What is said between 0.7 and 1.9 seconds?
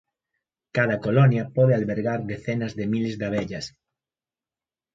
Cada colonia pode